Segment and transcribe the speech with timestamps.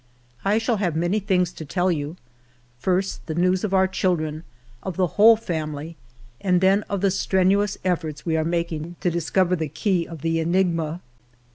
[0.43, 2.15] I shall have many things to tell you:
[2.79, 4.43] first, the news of our children,
[4.81, 5.95] of the whole family,
[6.41, 10.39] and then of the strenuous efforts we are making to discover the key of the
[10.39, 11.01] enigma."